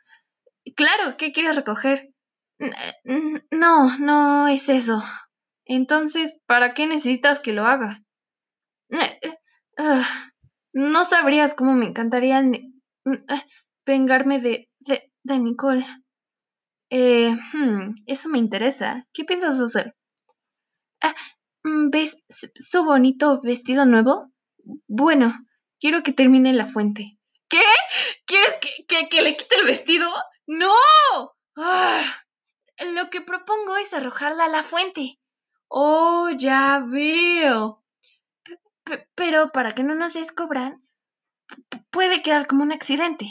Claro, 0.75 1.17
¿qué 1.17 1.31
quieres 1.31 1.55
recoger? 1.55 2.13
No, 3.51 3.97
no 3.99 4.47
es 4.47 4.69
eso. 4.69 5.01
Entonces, 5.65 6.38
¿para 6.45 6.73
qué 6.73 6.88
necesitas 6.88 7.39
que 7.39 7.53
lo 7.53 7.65
haga? 7.65 8.03
Ah, 9.77 10.03
no 10.73 11.05
sabrías 11.05 11.53
cómo 11.53 11.73
me 11.73 11.85
encantaría 11.85 12.39
ah, 12.39 13.45
vengarme 13.85 14.41
de, 14.41 14.69
de, 15.23 15.39
Nicole. 15.39 15.85
Eh, 16.89 17.31
hmm, 17.53 17.93
eso 18.07 18.29
me 18.29 18.39
interesa. 18.39 19.07
¿Qué 19.13 19.23
piensas 19.23 19.59
hacer? 19.61 19.95
Ah, 21.01 21.15
¿Ves 21.63 22.23
su 22.27 22.83
bonito 22.83 23.39
vestido 23.41 23.85
nuevo? 23.85 24.31
Bueno, 24.88 25.33
quiero 25.79 26.03
que 26.03 26.13
termine 26.13 26.53
la 26.53 26.65
fuente. 26.65 27.19
¿Qué? 27.47 27.61
¿Quieres 28.25 28.57
que, 28.88 29.07
que 29.07 29.21
le 29.21 29.38
quite 29.38 29.55
el 29.55 29.65
vestido? 29.65 30.09
¡No! 30.50 30.74
Ah, 31.58 32.03
lo 32.96 33.12
que 33.12 33.22
propongo 33.22 33.77
es 33.77 33.94
arrojarla 33.94 34.46
a 34.46 34.50
la 34.50 34.63
fuente. 34.63 35.20
Oh, 35.68 36.32
ya 36.36 36.84
veo. 36.88 37.84
pero 39.13 39.51
para 39.51 39.74
que 39.74 39.84
no 39.84 39.94
nos 39.94 40.15
descubran, 40.15 40.82
puede 41.91 42.24
quedar 42.24 42.48
como 42.48 42.63
un 42.63 42.72
accidente. 42.72 43.27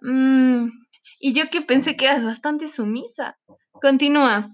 Mm, 0.00 0.70
y 1.18 1.34
yo 1.34 1.50
que 1.50 1.60
pensé 1.60 1.98
que 1.98 2.06
eras 2.06 2.24
bastante 2.24 2.68
sumisa. 2.68 3.38
Continúa. 3.72 4.48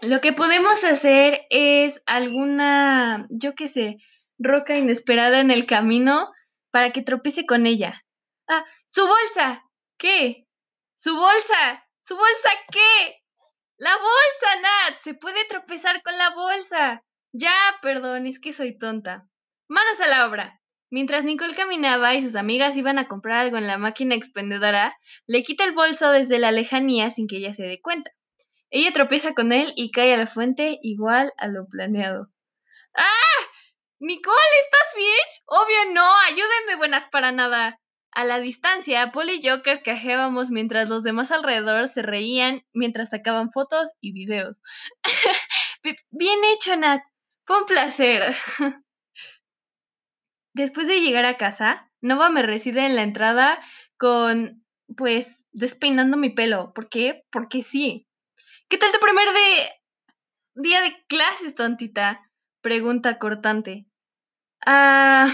Lo 0.00 0.20
que 0.20 0.32
podemos 0.32 0.82
hacer 0.82 1.42
es 1.50 2.02
alguna, 2.04 3.28
yo 3.30 3.54
qué 3.54 3.68
sé, 3.68 3.98
roca 4.38 4.76
inesperada 4.76 5.38
en 5.38 5.52
el 5.52 5.66
camino 5.66 6.32
para 6.72 6.90
que 6.90 7.02
tropiece 7.02 7.46
con 7.46 7.66
ella. 7.66 8.04
Ah, 8.48 8.64
su 8.86 9.06
bolsa. 9.06 9.62
¿Qué? 9.98 10.48
¡Su 11.02 11.16
bolsa! 11.16 11.84
¿Su 12.00 12.14
bolsa 12.14 12.50
qué? 12.70 13.24
¡La 13.76 13.90
bolsa, 13.96 14.60
Nat! 14.62 14.98
Se 15.00 15.14
puede 15.14 15.44
tropezar 15.46 16.00
con 16.04 16.16
la 16.16 16.30
bolsa. 16.30 17.02
Ya, 17.32 17.52
perdón, 17.82 18.28
es 18.28 18.38
que 18.38 18.52
soy 18.52 18.78
tonta. 18.78 19.26
Manos 19.66 20.00
a 20.00 20.06
la 20.06 20.28
obra. 20.28 20.60
Mientras 20.90 21.24
Nicole 21.24 21.56
caminaba 21.56 22.14
y 22.14 22.22
sus 22.22 22.36
amigas 22.36 22.76
iban 22.76 23.00
a 23.00 23.08
comprar 23.08 23.40
algo 23.40 23.56
en 23.56 23.66
la 23.66 23.78
máquina 23.78 24.14
expendedora, 24.14 24.96
le 25.26 25.42
quita 25.42 25.64
el 25.64 25.72
bolso 25.72 26.08
desde 26.12 26.38
la 26.38 26.52
lejanía 26.52 27.10
sin 27.10 27.26
que 27.26 27.38
ella 27.38 27.52
se 27.52 27.64
dé 27.64 27.80
cuenta. 27.80 28.12
Ella 28.70 28.92
tropieza 28.92 29.34
con 29.34 29.50
él 29.50 29.72
y 29.74 29.90
cae 29.90 30.14
a 30.14 30.18
la 30.18 30.28
fuente 30.28 30.78
igual 30.82 31.32
a 31.36 31.48
lo 31.48 31.66
planeado. 31.66 32.28
¡Ah! 32.94 33.40
Nicole, 33.98 34.60
¿estás 34.64 34.94
bien? 34.94 35.26
Obvio 35.46 35.94
no, 35.94 36.08
ayúdenme 36.28 36.76
buenas 36.76 37.08
para 37.08 37.32
nada. 37.32 37.81
A 38.14 38.24
la 38.24 38.40
distancia, 38.40 39.10
Paul 39.10 39.30
y 39.30 39.40
Joker 39.42 39.82
cajeábamos 39.82 40.50
mientras 40.50 40.90
los 40.90 41.02
demás 41.02 41.32
alrededor 41.32 41.88
se 41.88 42.02
reían 42.02 42.62
mientras 42.74 43.10
sacaban 43.10 43.48
fotos 43.50 43.92
y 44.02 44.12
videos. 44.12 44.60
Bien 46.10 46.38
hecho, 46.52 46.76
Nat. 46.76 47.02
Fue 47.44 47.58
un 47.58 47.66
placer. 47.66 48.22
Después 50.54 50.86
de 50.86 51.00
llegar 51.00 51.24
a 51.24 51.38
casa, 51.38 51.90
Nova 52.02 52.28
me 52.28 52.42
recibe 52.42 52.84
en 52.84 52.96
la 52.96 53.02
entrada 53.02 53.58
con, 53.96 54.62
pues, 54.94 55.48
despeinando 55.52 56.18
mi 56.18 56.28
pelo. 56.28 56.74
¿Por 56.74 56.90
qué? 56.90 57.24
Porque 57.30 57.62
sí. 57.62 58.06
¿Qué 58.68 58.76
tal 58.76 58.92
tu 58.92 58.98
primer 59.00 59.26
día 60.54 60.82
de 60.82 61.02
clases, 61.06 61.54
tontita? 61.54 62.30
Pregunta 62.60 63.18
cortante. 63.18 63.86
Ah... 64.66 65.32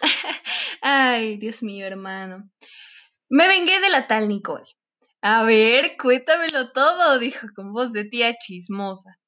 Ay, 0.82 1.36
Dios 1.36 1.62
mío, 1.62 1.86
hermano. 1.86 2.50
Me 3.28 3.48
vengué 3.48 3.80
de 3.80 3.90
la 3.90 4.06
tal 4.06 4.28
Nicole. 4.28 4.64
A 5.22 5.44
ver, 5.44 5.96
cuéntamelo 5.96 6.72
todo, 6.72 7.18
dijo 7.18 7.46
con 7.54 7.72
voz 7.72 7.92
de 7.92 8.04
tía 8.04 8.34
chismosa. 8.38 9.18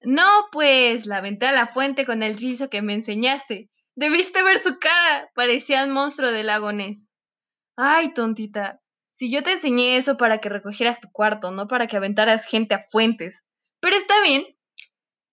No, 0.00 0.48
pues, 0.52 1.06
la 1.06 1.18
aventé 1.18 1.46
a 1.46 1.52
la 1.52 1.66
fuente 1.66 2.06
con 2.06 2.22
el 2.22 2.32
hechizo 2.32 2.70
que 2.70 2.82
me 2.82 2.94
enseñaste. 2.94 3.70
Debiste 3.94 4.42
ver 4.42 4.58
su 4.60 4.78
cara, 4.78 5.30
parecía 5.34 5.84
un 5.84 5.90
monstruo 5.90 6.30
del 6.30 6.46
lago. 6.46 6.70
Ay, 7.76 8.14
tontita, 8.14 8.80
si 9.18 9.32
yo 9.32 9.42
te 9.42 9.50
enseñé 9.50 9.96
eso 9.96 10.16
para 10.16 10.38
que 10.38 10.48
recogieras 10.48 11.00
tu 11.00 11.10
cuarto, 11.10 11.50
no 11.50 11.66
para 11.66 11.88
que 11.88 11.96
aventaras 11.96 12.44
gente 12.44 12.76
a 12.76 12.82
fuentes. 12.88 13.42
Pero 13.80 13.96
está 13.96 14.14
bien. 14.22 14.44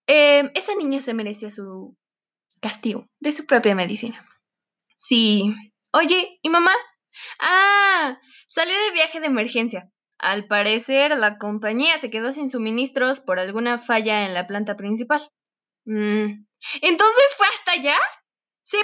Em, 0.08 0.50
esa 0.56 0.74
niña 0.74 1.02
se 1.02 1.14
merecía 1.14 1.52
su 1.52 1.96
castigo 2.62 3.08
de 3.20 3.32
su 3.32 3.46
propia 3.46 3.76
medicina. 3.76 4.26
Sí. 4.98 5.54
Oye, 5.94 6.40
¿y 6.42 6.50
mamá? 6.50 6.74
Ah, 7.40 8.20
salió 8.48 8.74
de 8.74 8.92
viaje 8.92 9.20
de 9.20 9.28
emergencia. 9.28 9.90
Al 10.18 10.48
parecer, 10.48 11.18
la 11.18 11.38
compañía 11.38 11.98
se 12.00 12.10
quedó 12.10 12.32
sin 12.32 12.50
suministros 12.50 13.20
por 13.20 13.40
alguna 13.40 13.78
falla 13.78 14.26
en 14.26 14.34
la 14.34 14.48
planta 14.48 14.76
principal. 14.76 15.22
Mm. 15.86 16.46
¿Entonces 16.82 17.26
fue 17.38 17.48
hasta 17.48 17.74
allá? 17.74 17.98
Sí, 18.64 18.78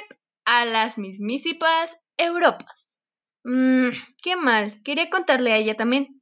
a 0.46 0.66
las 0.66 0.98
mismísimas 0.98 1.98
Europas. 2.18 3.00
Mmm, 3.44 3.90
qué 4.22 4.36
mal. 4.36 4.82
Quería 4.84 5.10
contarle 5.10 5.54
a 5.54 5.58
ella 5.58 5.76
también. 5.76 6.22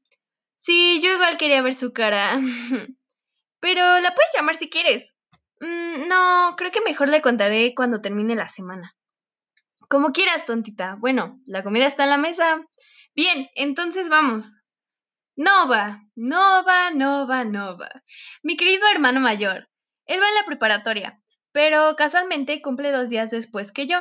Sí, 0.55 0.99
yo 1.01 1.13
igual 1.13 1.37
quería 1.37 1.61
ver 1.61 1.75
su 1.75 1.91
cara. 1.93 2.39
Pero 3.59 3.99
la 3.99 4.13
puedes 4.15 4.31
llamar 4.35 4.55
si 4.55 4.69
quieres. 4.69 5.15
Mm, 5.59 6.07
no, 6.07 6.55
creo 6.57 6.71
que 6.71 6.81
mejor 6.81 7.09
le 7.09 7.21
contaré 7.21 7.73
cuando 7.75 8.01
termine 8.01 8.35
la 8.35 8.47
semana. 8.47 8.95
Como 9.89 10.11
quieras, 10.11 10.45
tontita. 10.45 10.97
Bueno, 10.99 11.41
la 11.47 11.63
comida 11.63 11.87
está 11.87 12.03
en 12.03 12.11
la 12.11 12.17
mesa. 12.17 12.63
Bien, 13.15 13.49
entonces 13.55 14.07
vamos. 14.07 14.57
Nova, 15.35 16.03
Nova, 16.15 16.91
Nova, 16.91 17.43
Nova. 17.43 17.89
Mi 18.43 18.55
querido 18.55 18.87
hermano 18.93 19.19
mayor. 19.19 19.67
Él 20.05 20.21
va 20.21 20.27
en 20.27 20.35
la 20.35 20.45
preparatoria, 20.45 21.19
pero 21.51 21.95
casualmente 21.95 22.61
cumple 22.61 22.91
dos 22.91 23.09
días 23.09 23.31
después 23.31 23.71
que 23.71 23.87
yo. 23.87 23.97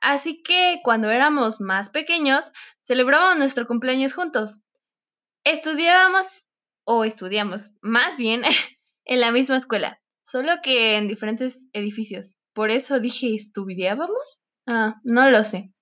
Así 0.00 0.42
que 0.42 0.80
cuando 0.82 1.10
éramos 1.10 1.60
más 1.60 1.90
pequeños, 1.90 2.50
celebrábamos 2.82 3.36
nuestro 3.36 3.66
cumpleaños 3.66 4.14
juntos. 4.14 4.60
Estudiábamos, 5.44 6.46
o 6.84 7.04
estudiamos, 7.04 7.72
más 7.82 8.16
bien, 8.16 8.42
en 9.04 9.20
la 9.20 9.30
misma 9.30 9.58
escuela, 9.58 10.00
solo 10.22 10.52
que 10.62 10.96
en 10.96 11.06
diferentes 11.06 11.68
edificios. 11.74 12.38
Por 12.54 12.70
eso 12.70 12.98
dije, 12.98 13.34
¿estudiábamos? 13.34 14.38
Ah, 14.70 15.00
no 15.02 15.30
lo 15.30 15.44
sé. 15.44 15.72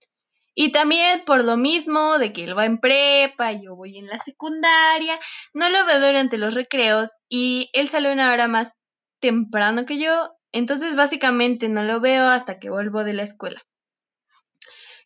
Y 0.55 0.71
también 0.71 1.25
por 1.27 1.45
lo 1.45 1.57
mismo 1.57 2.19
de 2.19 2.33
que 2.33 2.45
él 2.45 2.57
va 2.57 2.67
en 2.67 2.79
prepa, 2.79 3.51
yo 3.51 3.75
voy 3.75 3.99
en 3.99 4.07
la 4.07 4.19
secundaria, 4.19 5.19
no 5.53 5.69
lo 5.69 5.85
veo 5.87 5.99
durante 5.99 6.39
los 6.39 6.55
recreos 6.55 7.17
y 7.29 7.69
él 7.73 7.89
sale 7.89 8.13
una 8.13 8.33
hora 8.33 8.47
más 8.47 8.75
temprano 9.21 9.87
que 9.87 9.99
yo, 9.99 10.31
entonces 10.53 10.95
básicamente 10.95 11.69
no 11.69 11.83
lo 11.83 12.01
veo 12.01 12.27
hasta 12.29 12.61
que 12.61 12.71
vuelvo 12.71 13.03
de 13.03 13.15
la 13.15 13.25
escuela. 13.25 13.61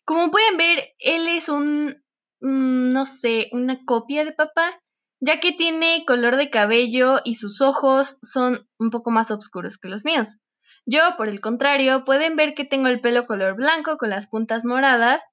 Como 0.05 0.29
pueden 0.29 0.57
ver, 0.57 0.93
él 0.99 1.27
es 1.27 1.49
un, 1.49 2.03
mm, 2.39 2.93
no 2.93 3.07
sé, 3.07 3.49
una 3.51 3.83
copia 3.83 4.25
de 4.25 4.33
papá, 4.33 4.79
ya 5.19 5.39
que 5.39 5.53
tiene 5.53 6.05
color 6.05 6.35
de 6.35 6.51
cabello 6.51 7.17
y 7.25 7.33
sus 7.33 7.61
ojos 7.61 8.19
son 8.21 8.69
un 8.77 8.91
poco 8.91 9.09
más 9.09 9.31
oscuros 9.31 9.79
que 9.79 9.89
los 9.89 10.05
míos. 10.05 10.37
Yo, 10.85 11.01
por 11.17 11.29
el 11.29 11.41
contrario, 11.41 12.05
pueden 12.05 12.35
ver 12.35 12.53
que 12.53 12.65
tengo 12.65 12.87
el 12.87 13.01
pelo 13.01 13.25
color 13.25 13.55
blanco 13.55 13.97
con 13.97 14.09
las 14.09 14.27
puntas 14.27 14.65
moradas 14.65 15.23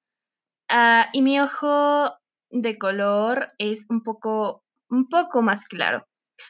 Ah, 0.69 1.07
y 1.13 1.23
mi 1.23 1.39
ojo 1.39 2.11
de 2.51 2.77
color 2.77 3.51
es 3.57 3.85
un 3.89 4.03
poco, 4.03 4.63
un 4.89 5.09
poco 5.09 5.41
más 5.41 5.65
claro. 5.65 6.05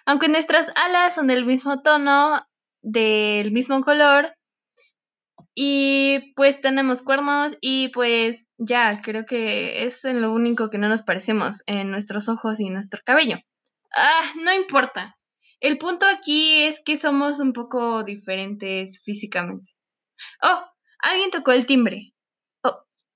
Aunque 0.06 0.28
nuestras 0.28 0.68
alas 0.76 1.16
son 1.16 1.28
del 1.28 1.46
mismo 1.46 1.82
tono, 1.82 2.42
del 2.82 3.52
mismo 3.52 3.80
color, 3.82 4.34
y 5.56 6.34
pues 6.36 6.62
tenemos 6.62 7.02
cuernos 7.02 7.58
y 7.62 7.90
pues 7.90 8.48
ya, 8.58 9.00
creo 9.02 9.26
que 9.26 9.86
es 9.86 10.04
lo 10.04 10.34
único 10.34 10.70
que 10.70 10.78
no 10.78 10.90
nos 10.90 11.02
parecemos 11.02 11.62
en 11.66 11.92
nuestros 11.92 12.30
ojos 12.30 12.60
y 12.60 12.70
nuestro 12.70 13.02
cabello. 13.06 13.38
Ah, 13.96 14.22
no 14.44 14.54
importa. 14.54 15.16
El 15.62 15.78
punto 15.78 16.06
aquí 16.06 16.64
es 16.64 16.82
que 16.86 16.96
somos 16.96 17.40
un 17.40 17.52
poco 17.52 18.04
diferentes 18.04 19.02
físicamente. 19.04 19.74
Oh, 20.42 20.66
alguien 21.00 21.32
tocó 21.32 21.52
el 21.52 21.66
timbre. 21.66 22.14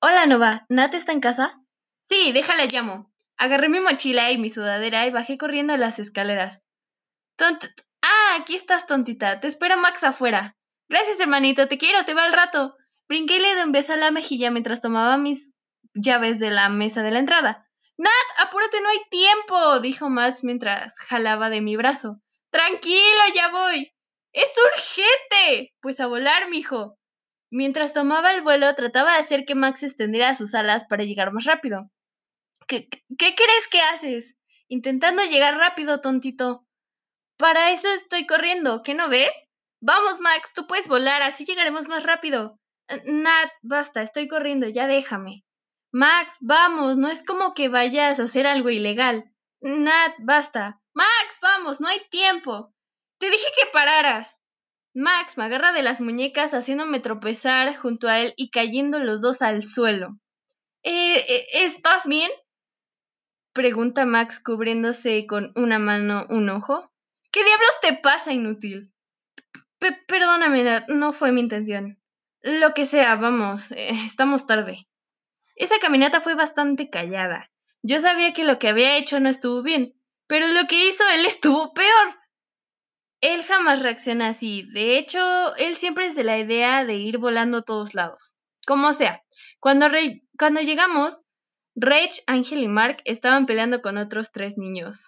Hola, 0.02 0.26
Nova. 0.26 0.66
¿Nat 0.68 0.94
está 0.94 1.14
en 1.14 1.22
casa? 1.22 1.58
Sí, 2.02 2.34
déjala 2.34 2.66
llamo. 2.66 3.14
Agarré 3.38 3.70
mi 3.70 3.80
mochila 3.80 4.32
y 4.32 4.38
mi 4.38 4.50
sudadera 4.50 5.08
y 5.08 5.12
bajé 5.12 5.38
corriendo 5.38 5.78
las 5.78 6.00
escaleras. 6.00 6.66
Tont 7.38 7.64
ah, 8.02 8.38
aquí 8.38 8.56
estás, 8.56 8.86
tontita. 8.86 9.40
Te 9.40 9.48
espera 9.48 9.78
Max 9.78 10.04
afuera. 10.04 10.58
Gracias, 10.90 11.22
hermanito. 11.22 11.70
Te 11.70 11.78
quiero. 11.78 12.04
Te 12.04 12.14
veo 12.14 12.26
al 12.26 12.34
rato. 12.34 12.76
Brinqué 13.08 13.38
y 13.38 13.40
le 13.40 13.64
un 13.64 13.72
beso 13.72 13.94
a 13.94 13.96
la 13.98 14.12
mejilla 14.12 14.52
mientras 14.52 14.82
tomaba 14.82 15.18
mis 15.18 15.54
llaves 15.94 16.40
de 16.40 16.50
la 16.50 16.68
mesa 16.68 17.04
de 17.04 17.12
la 17.12 17.20
entrada. 17.20 17.66
Nat, 17.98 18.12
apúrate, 18.40 18.82
no 18.82 18.90
hay 18.90 19.00
tiempo, 19.10 19.80
dijo 19.80 20.10
Max 20.10 20.44
mientras 20.44 21.00
jalaba 21.00 21.50
de 21.50 21.62
mi 21.62 21.78
brazo. 21.78 22.20
Tranquilo, 22.54 23.24
ya 23.34 23.50
voy. 23.50 23.92
Es 24.32 24.50
urgente. 24.64 25.74
Pues 25.82 26.00
a 26.00 26.06
volar, 26.06 26.50
mijo. 26.50 27.00
Mientras 27.50 27.94
tomaba 27.94 28.32
el 28.32 28.44
vuelo, 28.44 28.74
trataba 28.76 29.14
de 29.14 29.20
hacer 29.20 29.46
que 29.46 29.56
Max 29.56 29.82
extendiera 29.82 30.36
sus 30.36 30.54
alas 30.54 30.86
para 30.86 31.04
llegar 31.04 31.34
más 31.34 31.46
rápido. 31.46 31.90
¿Qué, 32.68 32.88
¿Qué 33.18 33.34
crees 33.34 33.68
que 33.72 33.82
haces? 33.82 34.38
Intentando 34.68 35.24
llegar 35.24 35.58
rápido, 35.58 36.00
tontito. 36.00 36.68
Para 37.38 37.72
eso 37.72 37.88
estoy 37.96 38.28
corriendo, 38.28 38.84
¿qué 38.84 38.94
no 38.94 39.10
ves? 39.10 39.50
Vamos, 39.82 40.22
Max, 40.22 40.52
tú 40.54 40.68
puedes 40.68 40.88
volar, 40.88 41.24
así 41.24 41.46
llegaremos 41.46 41.88
más 41.88 42.04
rápido. 42.04 42.60
Nat, 43.06 43.50
basta, 43.64 44.04
estoy 44.04 44.28
corriendo, 44.28 44.70
ya 44.70 44.86
déjame. 44.86 45.44
Max, 45.92 46.38
vamos, 46.40 46.98
no 46.98 47.10
es 47.10 47.26
como 47.26 47.56
que 47.56 47.68
vayas 47.68 48.20
a 48.20 48.24
hacer 48.24 48.46
algo 48.46 48.70
ilegal. 48.70 49.26
Nat, 49.62 50.14
basta. 50.20 50.83
Max, 50.94 51.40
vamos, 51.42 51.82
no 51.82 51.88
hay 51.88 52.00
tiempo. 52.10 52.74
Te 53.20 53.30
dije 53.30 53.46
que 53.58 53.72
pararas. 53.72 54.40
Max 54.94 55.38
me 55.38 55.46
agarra 55.46 55.72
de 55.72 55.82
las 55.82 56.02
muñecas 56.02 56.54
haciéndome 56.54 57.00
tropezar 57.00 57.76
junto 57.76 58.08
a 58.08 58.20
él 58.20 58.34
y 58.38 58.52
cayendo 58.52 59.00
los 59.00 59.22
dos 59.22 59.42
al 59.42 59.64
suelo. 59.64 60.20
Eh, 60.84 61.16
eh, 61.18 61.46
¿Estás 61.64 62.06
bien? 62.06 62.30
Pregunta 63.54 64.06
Max 64.06 64.40
cubriéndose 64.40 65.26
con 65.28 65.52
una 65.56 65.80
mano 65.80 66.28
un 66.30 66.50
ojo. 66.50 66.92
¿Qué 67.32 67.44
diablos 67.44 67.80
te 67.82 67.94
pasa, 67.94 68.32
inútil? 68.34 68.92
perdóname, 70.08 70.86
no 70.88 71.12
fue 71.12 71.32
mi 71.32 71.42
intención. 71.42 72.00
Lo 72.42 72.74
que 72.74 72.86
sea, 72.86 73.16
vamos, 73.16 73.72
eh, 73.72 73.90
estamos 74.06 74.48
tarde. 74.48 74.88
Esa 75.56 75.80
caminata 75.80 76.22
fue 76.22 76.36
bastante 76.36 76.90
callada. 76.90 77.52
Yo 77.82 78.00
sabía 78.00 78.34
que 78.34 78.44
lo 78.44 78.60
que 78.60 78.70
había 78.70 78.98
hecho 78.98 79.20
no 79.20 79.30
estuvo 79.30 79.62
bien, 79.62 79.94
pero 80.34 80.48
lo 80.48 80.66
que 80.66 80.88
hizo 80.88 81.04
él 81.14 81.28
estuvo 81.28 81.76
peor. 81.76 82.20
Él 83.22 83.44
jamás 83.44 83.84
reacciona 83.84 84.30
así. 84.30 84.64
De 84.74 84.98
hecho, 84.98 85.20
él 85.58 85.76
siempre 85.76 86.08
es 86.08 86.16
de 86.16 86.24
la 86.24 86.40
idea 86.40 86.86
de 86.86 86.96
ir 86.96 87.20
volando 87.20 87.60
a 87.60 87.62
todos 87.62 87.94
lados. 87.94 88.36
Como 88.66 88.94
sea, 88.94 89.22
cuando, 89.60 89.90
cuando 90.40 90.62
llegamos, 90.62 91.26
Rage, 91.76 92.24
Ángel 92.26 92.64
y 92.64 92.68
Mark 92.68 93.04
estaban 93.06 93.46
peleando 93.46 93.84
con 93.84 94.00
otros 94.00 94.32
tres 94.32 94.58
niños. 94.58 95.08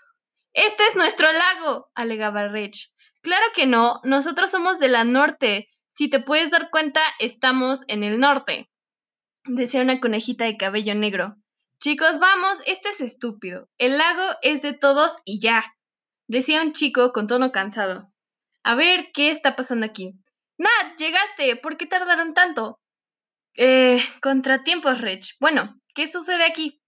Este 0.53 0.83
es 0.89 0.95
nuestro 0.95 1.27
lago, 1.31 1.89
alegaba 1.95 2.47
Rage. 2.47 2.91
Claro 3.23 3.45
que 3.55 3.65
no, 3.65 4.01
nosotros 4.03 4.51
somos 4.51 4.77
de 4.77 4.89
la 4.89 5.05
norte. 5.05 5.71
Si 5.87 6.07
te 6.07 6.19
puedes 6.19 6.51
dar 6.51 6.69
cuenta, 6.69 7.01
estamos 7.17 7.79
en 7.87 8.03
el 8.03 8.19
norte. 8.19 8.69
Decía 9.45 9.81
una 9.81 9.99
conejita 9.99 10.45
de 10.45 10.55
cabello 10.55 10.93
negro. 10.93 11.35
Chicos, 11.79 12.19
vamos, 12.19 12.57
esto 12.65 12.89
es 12.89 13.01
estúpido. 13.01 13.69
El 13.77 13.97
lago 13.97 14.23
es 14.41 14.61
de 14.61 14.73
todos 14.73 15.17
y 15.25 15.39
ya 15.39 15.75
decía 16.27 16.61
un 16.61 16.73
chico 16.73 17.11
con 17.11 17.27
tono 17.27 17.51
cansado. 17.51 18.11
A 18.63 18.75
ver, 18.75 19.11
¿qué 19.13 19.29
está 19.29 19.55
pasando 19.55 19.85
aquí? 19.85 20.13
Nat, 20.57 20.97
llegaste. 20.97 21.55
¿Por 21.57 21.77
qué 21.77 21.85
tardaron 21.85 22.33
tanto? 22.33 22.79
Eh, 23.55 24.01
contratiempos, 24.21 25.01
Rich. 25.01 25.35
Bueno, 25.39 25.79
¿qué 25.93 26.07
sucede 26.07 26.45
aquí? 26.45 26.81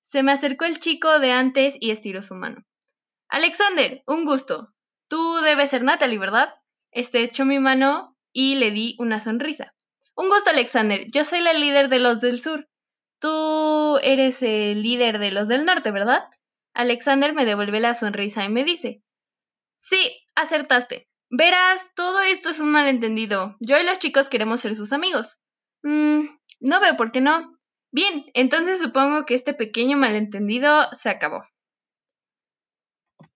Se 0.00 0.22
me 0.22 0.32
acercó 0.32 0.64
el 0.64 0.78
chico 0.78 1.18
de 1.18 1.32
antes 1.32 1.76
y 1.80 1.90
estiró 1.90 2.22
su 2.22 2.34
mano. 2.34 2.64
Alexander, 3.28 4.02
un 4.06 4.24
gusto. 4.24 4.72
Tú 5.08 5.36
debes 5.42 5.70
ser 5.70 5.82
Natalie, 5.82 6.18
¿verdad? 6.18 6.54
Este 6.90 7.22
echó 7.22 7.44
mi 7.44 7.58
mano 7.58 8.16
y 8.32 8.54
le 8.54 8.70
di 8.70 8.94
una 8.98 9.20
sonrisa. 9.20 9.74
Un 10.14 10.28
gusto, 10.28 10.50
Alexander. 10.50 11.06
Yo 11.10 11.24
soy 11.24 11.40
la 11.40 11.52
líder 11.52 11.88
de 11.88 11.98
los 11.98 12.20
del 12.20 12.40
sur. 12.40 12.68
Tú 13.20 13.98
eres 14.02 14.42
el 14.42 14.82
líder 14.82 15.18
de 15.18 15.32
los 15.32 15.48
del 15.48 15.64
norte, 15.64 15.90
¿verdad? 15.90 16.28
Alexander 16.74 17.32
me 17.32 17.44
devuelve 17.44 17.80
la 17.80 17.94
sonrisa 17.94 18.44
y 18.44 18.48
me 18.48 18.64
dice, 18.64 19.02
sí, 19.76 20.26
acertaste. 20.34 21.08
Verás, 21.30 21.82
todo 21.94 22.22
esto 22.22 22.48
es 22.48 22.60
un 22.60 22.70
malentendido. 22.70 23.56
Yo 23.60 23.76
y 23.78 23.84
los 23.84 23.98
chicos 23.98 24.28
queremos 24.28 24.60
ser 24.60 24.76
sus 24.76 24.92
amigos. 24.92 25.38
Mm, 25.82 26.26
no 26.60 26.80
veo 26.80 26.96
por 26.96 27.12
qué 27.12 27.20
no. 27.20 27.58
Bien, 27.90 28.24
entonces 28.34 28.80
supongo 28.80 29.26
que 29.26 29.34
este 29.34 29.54
pequeño 29.54 29.96
malentendido 29.96 30.88
se 30.92 31.10
acabó. 31.10 31.44